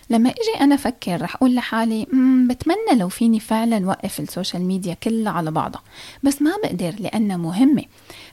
لما 0.09 0.29
إجي 0.29 0.63
أنا 0.63 0.75
أفكر 0.75 1.21
رح 1.21 1.35
أقول 1.35 1.55
لحالي 1.55 2.03
بتمنى 2.49 2.99
لو 2.99 3.09
فيني 3.09 3.39
فعلا 3.39 3.87
وقف 3.87 4.19
ال 4.19 4.25
social 4.25 4.61
media 4.61 4.93
كلها 4.93 5.31
على 5.31 5.51
بعضها 5.51 5.81
بس 6.23 6.41
ما 6.41 6.51
بقدر 6.63 6.95
لأنها 6.99 7.37
مهمة. 7.37 7.83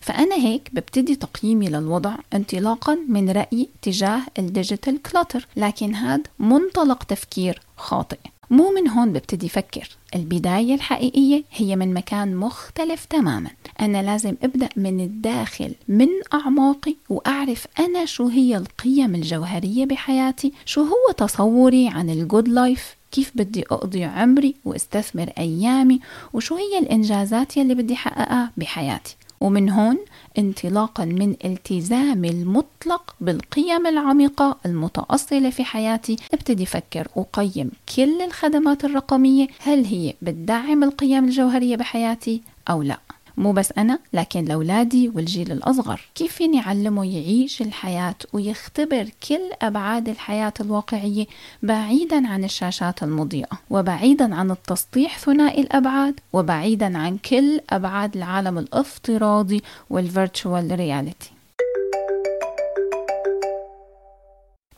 فأنا 0.00 0.34
هيك 0.34 0.70
ببتدي 0.72 1.16
تقييمي 1.16 1.68
للوضع 1.68 2.16
انطلاقا 2.34 2.98
من 3.08 3.30
رأيي 3.30 3.68
تجاه 3.82 4.20
ال 4.38 4.46
digital 4.46 5.02
clutter 5.02 5.46
لكن 5.56 5.94
هذا 5.94 6.22
منطلق 6.38 7.02
تفكير 7.02 7.60
خاطئ. 7.76 8.18
مو 8.50 8.70
من 8.70 8.88
هون 8.88 9.12
ببتدي 9.12 9.48
فكر. 9.48 9.88
البداية 10.14 10.74
الحقيقية 10.74 11.44
هي 11.52 11.76
من 11.76 11.94
مكان 11.94 12.36
مختلف 12.36 13.04
تماما. 13.04 13.50
أنا 13.80 14.02
لازم 14.02 14.34
أبدأ 14.42 14.68
من 14.76 15.00
الداخل 15.00 15.74
من 15.88 16.08
أعماقي 16.34 16.94
وأعرف 17.08 17.66
أنا 17.78 18.04
شو 18.04 18.28
هي 18.28 18.56
القيم 18.56 19.14
الجوهرية 19.14 19.84
بحياتي 19.84 20.52
شو 20.64 20.82
هو 20.82 21.12
تصوري 21.16 21.88
عن 21.88 22.10
ال 22.10 22.18
good 22.18 22.48
life 22.48 22.96
كيف 23.12 23.32
بدي 23.34 23.64
أقضي 23.70 24.04
عمري 24.04 24.54
وأستثمر 24.64 25.30
أيامي 25.38 26.00
وشو 26.32 26.56
هي 26.56 26.78
الإنجازات 26.78 27.56
يلي 27.56 27.74
بدي 27.74 27.96
حققها 27.96 28.52
بحياتي. 28.56 29.16
ومن 29.40 29.70
هون 29.70 29.98
انطلاقا 30.38 31.04
من 31.04 31.34
التزامي 31.44 32.30
المطلق 32.30 33.14
بالقيم 33.20 33.86
العميقة 33.86 34.56
المتأصلة 34.66 35.50
في 35.50 35.64
حياتي 35.64 36.16
ابتدي 36.34 36.62
أفكر 36.62 37.08
وقيم 37.16 37.70
كل 37.96 38.22
الخدمات 38.22 38.84
الرقمية 38.84 39.48
هل 39.58 39.84
هي 39.84 40.14
بتدعم 40.22 40.84
القيم 40.84 41.24
الجوهرية 41.24 41.76
بحياتي 41.76 42.42
أو 42.70 42.82
لا؟ 42.82 42.98
مو 43.36 43.52
بس 43.52 43.72
أنا 43.78 43.98
لكن 44.12 44.44
لأولادي 44.44 45.08
والجيل 45.08 45.52
الأصغر. 45.52 46.00
كيف 46.14 46.32
فيني 46.32 46.60
أعلمه 46.60 47.04
يعيش 47.04 47.62
الحياة 47.62 48.14
ويختبر 48.32 49.08
كل 49.28 49.40
أبعاد 49.62 50.08
الحياة 50.08 50.52
الواقعية 50.60 51.26
بعيدا 51.62 52.28
عن 52.28 52.44
الشاشات 52.44 53.02
المضيئة 53.02 53.58
وبعيدا 53.70 54.34
عن 54.34 54.50
التسطيح 54.50 55.18
ثنائي 55.18 55.60
الأبعاد 55.60 56.20
وبعيدا 56.32 56.98
عن 56.98 57.18
كل 57.18 57.60
أبعاد 57.70 58.16
العالم 58.16 58.58
الافتراضي 58.58 59.62
وال 59.90 60.10
virtual 60.10 60.76
reality؟ 60.78 61.35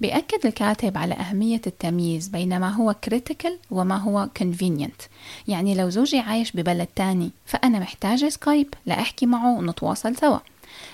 بيأكد 0.01 0.47
الكاتب 0.47 0.99
على 0.99 1.15
أهمية 1.15 1.61
التمييز 1.67 2.29
بين 2.29 2.61
ما 2.61 2.69
هو 2.69 2.95
critical 3.11 3.53
وما 3.71 3.97
هو 3.97 4.29
convenient. 4.39 5.09
يعني 5.49 5.75
لو 5.75 5.91
زوجي 5.91 6.19
عايش 6.19 6.53
ببلد 6.53 6.89
تاني 6.97 7.31
فأنا 7.47 7.79
محتاجة 7.79 8.29
سكايب 8.29 8.75
لأحكي 8.87 9.27
معه 9.27 9.59
ونتواصل 9.59 10.17
سوا. 10.17 10.39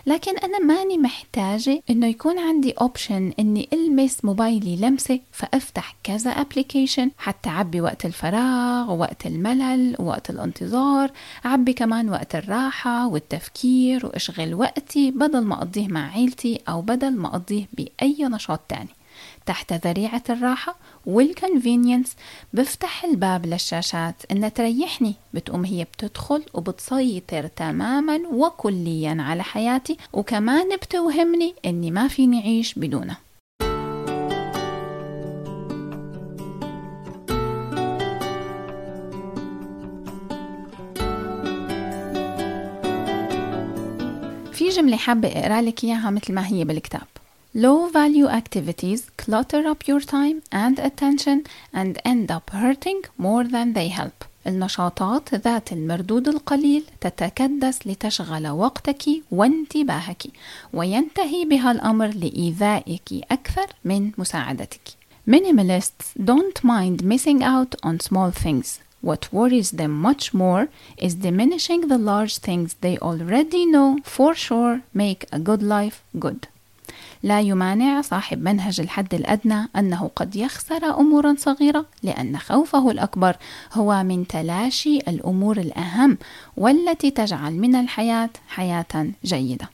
لكن 0.07 0.39
أنا 0.39 0.59
ماني 0.59 0.99
محتاجة 0.99 1.83
إنه 1.91 2.07
يكون 2.07 2.39
عندي 2.39 2.73
option 2.73 3.33
إني 3.39 3.69
ألمس 3.73 4.25
موبايلي 4.25 4.77
لمسة 4.77 5.21
فأفتح 5.33 5.97
كذا 6.03 6.31
application 6.31 7.11
حتى 7.19 7.49
أعبي 7.49 7.81
وقت 7.81 8.07
الفراغ 8.07 8.91
ووقت 8.93 9.27
الملل 9.27 9.97
ووقت 9.99 10.31
الانتظار 10.31 11.11
أعبي 11.47 11.73
كمان 11.73 12.11
وقت 12.11 12.35
الراحة 12.35 13.09
والتفكير 13.09 14.07
وأشغل 14.07 14.55
وقتي 14.55 15.11
بدل 15.11 15.45
ما 15.45 15.55
أقضيه 15.55 15.89
مع 15.89 16.11
عيلتي 16.13 16.61
أو 16.69 16.83
بدل 16.83 17.17
ما 17.17 17.29
أقضيه 17.29 17.69
بأي 17.73 18.17
نشاط 18.21 18.61
تاني. 18.69 18.89
تحت 19.47 19.73
ذريعة 19.87 20.23
الراحة 20.31 20.77
والكونفينينس 21.07 22.17
بفتح 22.53 23.05
الباب 23.05 23.47
للشاشات. 23.47 24.15
إنها 24.31 24.49
تريحني 24.49 25.15
بتقوم 25.35 25.65
هي 25.65 25.85
بتدخل 25.85 26.43
وبتسيطر 26.55 27.47
تماما 27.47 28.21
وكليا 28.33 29.17
على 29.21 29.43
حياتي 29.43 29.97
وكمان 30.13 30.77
بتوهمني 30.77 31.55
إني 31.67 31.91
ما 31.91 32.09
فيني 32.09 32.41
أعيش 32.41 32.75
بدونها 32.75 33.17
في 44.53 44.69
جملة 44.69 44.97
حابة 44.97 45.29
أقرأ 45.29 45.61
لك 45.61 45.85
إياها 45.85 46.11
مثل 46.11 46.35
ما 46.35 46.47
هي 46.47 46.65
بالكتاب. 46.65 47.07
Low 47.56 47.88
value 47.88 48.28
activities 48.28 49.02
clutter 49.18 49.68
up 49.68 49.88
your 49.88 50.02
time 50.02 50.44
and 50.52 50.78
attention 50.78 51.46
and 51.74 51.98
end 52.06 52.30
up 52.30 52.52
hurting 52.52 53.02
more 53.18 53.44
than 53.44 53.74
they 53.74 53.88
help. 53.88 54.26
النشاطات 54.48 55.36
ذات 55.36 55.74
المردود 55.74 56.28
القليل 56.28 56.84
تتكدس 57.02 57.88
لتشغل 57.88 58.48
وقتك 58.48 59.04
وانتباهك 59.32 60.24
وينتهي 60.74 61.46
بها 61.46 61.72
الأمر 61.72 62.08
لإيذائك 62.08 63.10
أكثر 63.32 63.68
من 63.86 64.12
مساعدتك. 64.18 64.82
Minimalists 65.28 66.14
don't 66.24 66.64
mind 66.64 67.04
missing 67.04 67.44
out 67.44 67.76
on 67.84 68.00
small 68.00 68.32
things. 68.32 68.80
What 69.02 69.34
worries 69.34 69.72
them 69.72 69.92
much 69.92 70.34
more 70.34 70.68
is 70.98 71.16
diminishing 71.16 71.82
the 71.88 71.98
large 71.98 72.38
things 72.38 72.76
they 72.82 72.98
already 72.98 73.66
know 73.66 73.98
for 74.04 74.34
sure 74.36 74.82
make 74.94 75.26
a 75.32 75.40
good 75.40 75.64
life 75.64 76.04
good. 76.20 76.48
لا 77.25 77.41
يمانع 77.41 78.01
صاحب 78.01 78.43
منهج 78.43 78.81
الحد 78.81 79.15
الأدنى 79.15 79.69
أنه 79.77 80.11
قد 80.17 80.37
يخسر 80.37 81.01
أمورا 81.01 81.35
صغيرة 81.39 81.87
لأن 82.03 82.39
خوفه 82.39 82.91
الأكبر 82.91 83.37
هو 83.73 84.03
من 84.03 84.27
تلاشي 84.27 84.99
الأمور 84.99 85.57
الأهم 85.57 86.19
والتي 86.57 87.11
تجعل 87.11 87.53
من 87.53 87.75
الحياة 87.75 88.31
حياة 88.49 89.07
جيدة. 89.25 89.71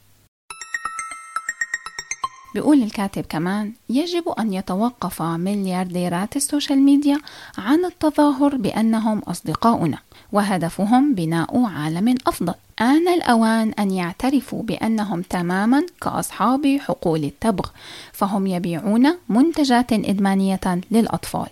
بيقول 2.54 2.82
الكاتب 2.82 3.24
كمان 3.28 3.72
يجب 3.88 4.28
أن 4.28 4.52
يتوقف 4.52 5.22
مليارديرات 5.22 6.36
السوشيال 6.36 6.78
ميديا 6.78 7.18
عن 7.58 7.84
التظاهر 7.84 8.56
بأنهم 8.56 9.18
أصدقاؤنا 9.18 9.98
وهدفهم 10.32 11.14
بناء 11.14 11.64
عالم 11.64 12.14
أفضل. 12.26 12.54
آن 12.80 13.08
الأوان 13.08 13.72
أن 13.78 13.90
يعترفوا 13.90 14.62
بأنهم 14.62 15.22
تماما 15.22 15.86
كأصحاب 16.02 16.78
حقول 16.80 17.24
التبغ 17.24 17.66
فهم 18.12 18.46
يبيعون 18.46 19.16
منتجات 19.28 19.92
إدمانية 19.92 20.60
للأطفال. 20.90 21.48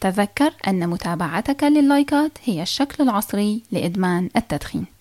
تذكر 0.00 0.52
أن 0.68 0.88
متابعتك 0.88 1.64
لللايكات 1.64 2.32
هي 2.44 2.62
الشكل 2.62 3.04
العصري 3.04 3.62
لإدمان 3.72 4.28
التدخين. 4.36 4.99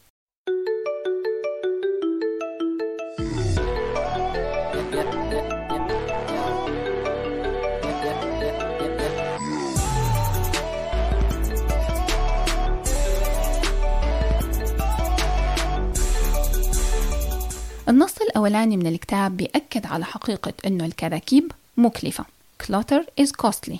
الأولاني 18.30 18.78
من 18.78 18.88
الكتاب 18.88 19.38
بيأكد 19.38 19.86
على 19.86 20.06
حقيقة 20.06 20.54
أنه 20.65 20.86
الكراكيب 20.86 21.52
مكلفة. 21.78 22.26
Clutter 22.63 23.02
is 23.22 23.30
costly. 23.46 23.78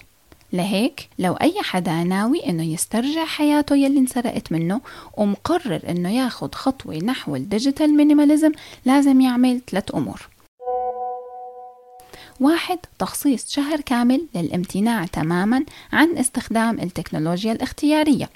لهيك 0.54 1.10
لو 1.20 1.34
أي 1.34 1.56
حدا 1.62 2.04
ناوي 2.04 2.50
إنه 2.50 2.64
يسترجع 2.64 3.26
حياته 3.26 3.76
يلي 3.76 4.00
انسرقت 4.00 4.52
منه 4.52 4.82
ومقرر 5.18 5.82
إنه 5.90 6.16
ياخد 6.16 6.56
خطوة 6.56 6.96
نحو 6.96 7.36
ال 7.36 7.43
digital 7.43 7.98
minimalism 7.98 8.52
لازم 8.86 9.22
يعمل 9.22 9.62
ثلاث 9.72 9.96
أمور. 9.96 10.28
واحد 12.40 12.80
تخصيص 13.00 13.52
شهر 13.52 13.82
كامل 13.82 14.28
للامتناع 14.36 15.06
تماما 15.06 15.66
عن 15.94 16.18
استخدام 16.18 16.80
التكنولوجيا 16.80 17.52
الاختيارية. 17.52 18.30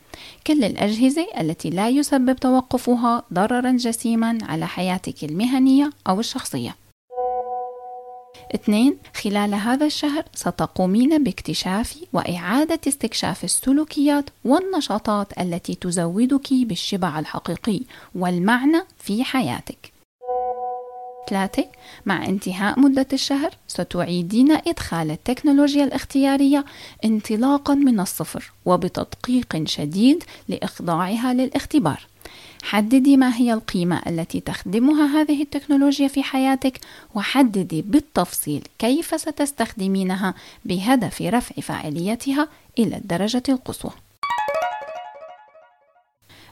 كل 0.47 0.63
الأجهزة 0.63 1.27
التي 1.39 1.69
لا 1.69 1.89
يسبب 1.89 2.35
توقفها 2.35 3.23
ضررا 3.33 3.71
جسيما 3.71 4.37
على 4.41 4.67
حياتك 4.67 5.23
المهنية 5.23 5.89
أو 6.07 6.19
الشخصية. 6.19 6.75
اثنين 8.55 8.97
خلال 9.15 9.53
هذا 9.53 9.85
الشهر 9.85 10.23
ستقومين 10.35 11.23
باكتشاف 11.23 11.97
وإعادة 12.13 12.79
استكشاف 12.87 13.43
السلوكيات 13.43 14.29
والنشاطات 14.45 15.39
التي 15.39 15.75
تزودك 15.75 16.53
بالشبع 16.53 17.19
الحقيقي 17.19 17.81
والمعنى 18.15 18.81
في 18.99 19.23
حياتك. 19.23 19.92
ثلاثة. 21.29 21.65
مع 22.05 22.25
انتهاء 22.25 22.79
مدة 22.79 23.07
الشهر 23.13 23.51
ستعيدين 23.67 24.51
إدخال 24.51 25.12
التكنولوجيا 25.12 25.83
الاختيارية 25.83 26.65
انطلاقا 27.05 27.73
من 27.73 27.99
الصفر 27.99 28.51
وبتدقيق 28.65 29.63
شديد 29.65 30.23
لإخضاعها 30.47 31.33
للاختبار. 31.33 32.07
حددي 32.63 33.17
ما 33.17 33.36
هي 33.36 33.53
القيمة 33.53 34.01
التي 34.07 34.39
تخدمها 34.39 35.21
هذه 35.21 35.41
التكنولوجيا 35.41 36.07
في 36.07 36.23
حياتك 36.23 36.79
وحددي 37.15 37.81
بالتفصيل 37.81 38.67
كيف 38.79 39.21
ستستخدمينها 39.21 40.33
بهدف 40.65 41.21
رفع 41.21 41.55
فاعليتها 41.62 42.47
إلى 42.79 42.97
الدرجة 42.97 43.43
القصوى. 43.49 43.91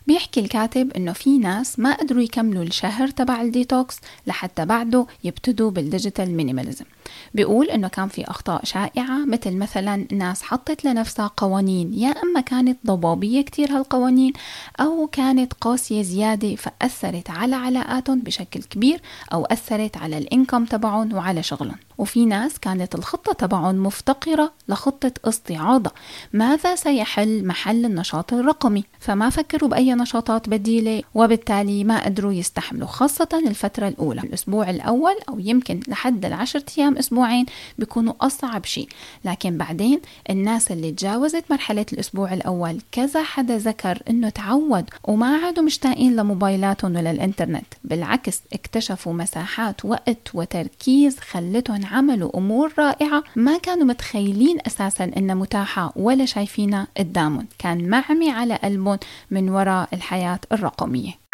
بيحكي 0.07 0.39
الكاتب 0.39 0.91
إنه 0.91 1.13
في 1.13 1.37
ناس 1.37 1.79
ما 1.79 1.93
قدروا 1.93 2.21
يكملوا 2.23 2.63
الشهر 2.63 3.07
تبع 3.07 3.41
الديتوكس 3.41 3.99
لحتى 4.27 4.65
بعده 4.65 5.07
يبتدوا 5.23 5.71
بال 5.71 5.85
digital 5.85 6.31
minimalism. 6.31 6.85
بيقول 7.33 7.69
إنه 7.69 7.87
كان 7.87 8.07
في 8.07 8.29
أخطاء 8.29 8.65
شائعة 8.65 9.25
مثل 9.25 9.57
مثلا 9.57 10.07
ناس 10.11 10.43
حطت 10.43 10.85
لنفسها 10.85 11.31
قوانين 11.37 11.93
يا 11.93 12.09
أما 12.09 12.41
كانت 12.41 12.77
ضبابية 12.85 13.41
كتير 13.41 13.71
هالقوانين 13.71 14.33
أو 14.79 15.07
كانت 15.07 15.53
قاسية 15.53 16.01
زيادة 16.01 16.55
فأثرت 16.55 17.29
على 17.29 17.55
علاقاتهم 17.55 18.19
بشكل 18.19 18.63
كبير 18.63 19.01
أو 19.33 19.45
أثرت 19.45 19.97
على 19.97 20.17
الإنكم 20.17 20.65
تبعهم 20.65 21.13
وعلى 21.13 21.43
شغلهم. 21.43 21.77
وفي 21.97 22.25
ناس 22.25 22.59
كانت 22.59 22.95
الخطة 22.95 23.33
تبعهم 23.33 23.75
مفتقرة 23.75 24.51
لخطة 24.69 25.11
استعاضة. 25.25 25.91
ماذا 26.33 26.75
سيحل 26.75 27.45
محل 27.45 27.85
النشاط 27.85 28.33
الرقمي؟ 28.33 28.83
فما 28.99 29.29
فكروا 29.29 29.69
بأي 29.69 29.93
نشاطات 29.93 30.49
بديلة 30.49 31.03
وبالتالي 31.15 31.83
ما 31.83 32.05
قدروا 32.05 32.33
يستحملوا 32.33 32.87
خاصة 32.87 33.27
الفترة 33.47 33.87
الأولى. 33.87 34.21
الأسبوع 34.21 34.69
الأول 34.69 35.15
أو 35.29 35.39
يمكن 35.39 35.79
لحد 35.87 36.25
العشر 36.25 36.63
أيام 36.77 36.97
أسبوعين 37.01 37.45
بيكونوا 37.77 38.13
أصعب 38.21 38.65
شيء. 38.65 38.87
لكن 39.25 39.57
بعدين 39.57 40.01
الناس 40.29 40.71
اللي 40.71 40.91
تجاوزت 40.91 41.43
مرحلة 41.49 41.85
الأسبوع 41.93 42.33
الأول 42.33 42.81
كذا 42.91 43.23
حدا 43.23 43.57
ذكر 43.57 44.01
إنه 44.09 44.29
تعود 44.29 44.85
وما 45.03 45.37
عادوا 45.37 45.63
مشتاقين 45.63 46.15
لموبايلاتهم 46.15 46.95
ولا 46.95 47.11
الإنترنت. 47.11 47.65
بالعكس 47.83 48.41
اكتشفوا 48.53 49.13
مساحات 49.13 49.85
وقت 49.85 50.31
وتركيز 50.33 51.19
خلتهم 51.19 51.85
عملوا 51.85 52.37
أمور 52.37 52.73
رائعة 52.79 53.23
ما 53.35 53.57
كانوا 53.57 53.85
متخيلين 53.85 54.57
أساسا 54.67 55.11
إنها 55.17 55.35
متاحة 55.35 55.93
ولا 55.95 56.25
شايفينها 56.25 56.87
قدامهم. 56.97 57.47
كان 57.59 57.89
معمي 57.89 58.31
على 58.31 58.55
قلبهم 58.55 58.97
من 59.31 59.49
وراء 59.49 59.89
الحياة 59.93 60.39
الرقمية. 60.51 61.30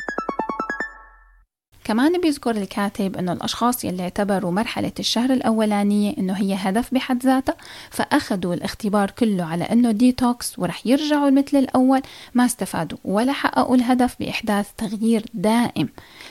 كمان 1.88 2.22
بيذكر 2.22 2.52
الكاتب 2.52 3.18
إنه 3.18 3.34
الأشخاص 3.34 3.86
يلي 3.86 4.04
اعتبروا 4.04 4.52
مرحلة 4.52 4.92
الشهر 5.00 5.34
الأولانية 5.34 6.18
إنه 6.18 6.34
هي 6.34 6.56
هدف 6.56 6.94
بحد 6.94 7.24
ذاتها 7.24 7.56
فأخذوا 7.90 8.54
الاختبار 8.54 9.12
كله 9.12 9.44
على 9.44 9.64
إنه 9.64 9.92
ديتوكس 9.92 10.60
ورح 10.60 10.88
يرجعوا 10.88 11.30
مثل 11.30 11.58
الأول 11.58 12.02
ما 12.34 12.46
استفادوا 12.46 12.98
ولا 13.06 13.34
حققوا 13.34 13.76
الهدف 13.76 14.16
بإحداث 14.20 14.68
تغيير 14.78 15.26
دائم. 15.34 15.90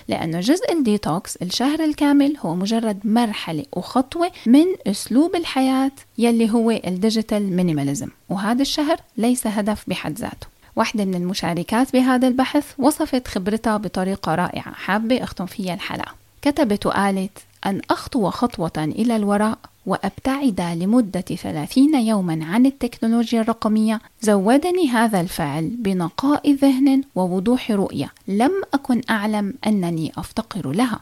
لأنه 0.09 0.41
جزء 0.41 0.73
الديتوكس 0.73 1.37
الشهر 1.37 1.85
الكامل 1.85 2.37
هو 2.41 2.55
مجرد 2.55 2.99
مرحلة 3.05 3.65
وخطوة 3.73 4.31
من 4.47 4.67
أسلوب 4.87 5.37
الحياة 5.37 5.93
يلي 6.19 6.51
هو 6.51 6.71
ال 6.71 6.81
digital 6.81 7.57
minimalism 7.57 8.09
وهذا 8.29 8.63
الشهر 8.63 8.97
ليس 9.17 9.47
هدف 9.47 9.85
بحد 9.89 10.19
ذاته. 10.19 10.56
واحدة 10.77 11.05
من 11.05 11.15
المشاركات 11.15 11.93
بهذا 11.93 12.29
البحث 12.29 12.73
وصفت 12.79 13.29
خبرتها 13.29 13.77
بطريقة 13.77 14.35
رائعة. 14.35 14.73
حابة 14.73 15.23
أختم 15.23 15.47
فيها 15.47 15.75
الحلقة. 15.75 16.15
كتبت 16.43 16.87
وقالت 16.87 17.39
أن 17.67 17.81
أخطو 17.91 18.31
خطوة 18.31 18.73
إلى 18.79 19.17
الوراء 19.17 19.59
وأبتعد 19.87 20.61
لمدة 20.61 21.21
ثلاثين 21.21 21.95
يوما 21.95 22.45
عن 22.45 22.67
التكنولوجيا 22.67 23.41
الرقمية. 23.41 24.01
زودني 24.23 24.89
هذا 24.89 25.21
الفعل 25.21 25.69
بنقاء 25.79 26.53
ذهن 26.53 27.03
ووضوح 27.15 27.71
رؤية. 27.71 28.13
لم 28.29 28.53
أكن 28.75 29.01
أعلم 29.11 29.55
أنني 29.67 30.13
أفتقر 30.19 30.73
لها. 30.73 31.01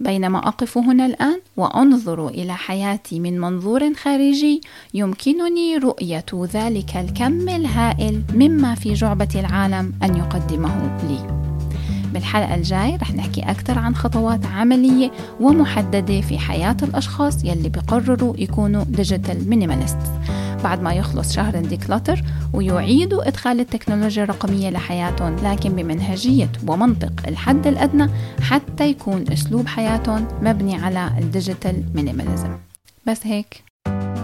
بينما 0.00 0.48
أقف 0.48 0.78
هنا 0.78 1.06
الآن 1.06 1.40
وأنظر 1.56 2.28
إلى 2.28 2.56
حياتي 2.56 3.20
من 3.20 3.40
منظور 3.40 3.94
خارجي 3.94 4.60
يمكنني 4.94 5.76
رؤية 5.76 6.24
ذلك 6.54 6.96
الكم 6.96 7.48
الهائل 7.48 8.22
مما 8.34 8.74
في 8.74 8.92
جعبة 8.94 9.28
العالم 9.34 9.92
أن 10.02 10.16
يقدمه 10.16 10.98
لي. 11.08 11.46
بالحلقة 12.12 12.54
الجاي 12.54 12.96
رح 12.96 13.14
نحكي 13.14 13.42
أكثر 13.42 13.78
عن 13.78 13.94
خطوات 13.94 14.46
عملية 14.46 15.10
ومحددة 15.40 16.20
في 16.20 16.38
حياة 16.38 16.76
الأشخاص 16.82 17.44
يلي 17.44 17.68
بقرروا 17.68 18.34
يكونوا 18.38 18.84
digital 18.84 19.48
minimalist 19.50 19.98
بعد 20.64 20.82
ما 20.82 20.94
يخلص 20.94 21.32
شهر 21.32 21.54
ال 21.54 21.61
declutter 21.61 22.22
ويعيدوا 22.52 23.28
إدخال 23.28 23.60
التكنولوجيا 23.60 24.24
الرقمية 24.24 24.70
لحياتهم 24.70 25.36
لكن 25.36 25.70
بمنهجية 25.76 26.52
ومنطق 26.68 27.12
الحد 27.28 27.66
الأدنى 27.66 28.10
حتى 28.40 28.90
يكون 28.90 29.24
أسلوب 29.32 29.66
حياتهم 29.66 30.28
مبني 30.42 30.76
على 30.76 31.10
ال 31.18 31.26
digital 31.26 31.84
minimalism 31.94 32.58
بس 33.06 33.26
هيك. 33.26 33.64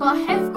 كحفظ 0.00 0.47